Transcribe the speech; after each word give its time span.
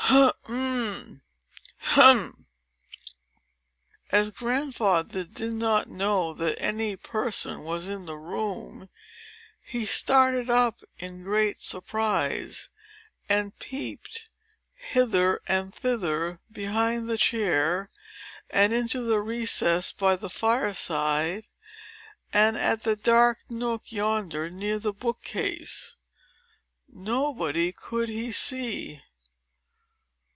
"H 0.13 0.33
e 0.49 0.53
m! 0.53 1.21
Hem!" 1.77 2.45
As 4.11 4.29
Grandfather 4.29 5.23
did 5.23 5.53
not 5.53 5.87
know 5.87 6.33
that 6.33 6.61
any 6.61 6.97
person 6.97 7.63
was 7.63 7.87
in 7.87 8.07
the 8.07 8.17
room, 8.17 8.89
he 9.61 9.85
started 9.85 10.49
up 10.49 10.79
in 10.99 11.23
great 11.23 11.61
surprise, 11.61 12.67
and 13.29 13.57
peeped 13.59 14.27
hither 14.75 15.41
and 15.47 15.73
thither, 15.73 16.39
behind 16.51 17.09
the 17.09 17.17
chair, 17.17 17.89
and 18.49 18.73
into 18.73 19.03
the 19.03 19.21
recess 19.21 19.93
by 19.93 20.17
the 20.17 20.29
fireside, 20.29 21.47
and 22.33 22.57
at 22.57 22.83
the 22.83 22.97
dark 22.97 23.45
nook 23.49 23.83
yonder, 23.85 24.49
near 24.49 24.77
the 24.77 24.91
bookcase. 24.93 25.95
Nobody 26.89 27.71
could 27.71 28.09
he 28.09 28.33
see. 28.33 29.01